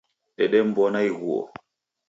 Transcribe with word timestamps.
Dedemw'ona 0.37 0.99
ighuo. 1.09 1.41